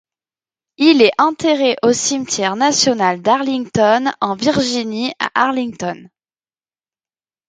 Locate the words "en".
4.19-4.33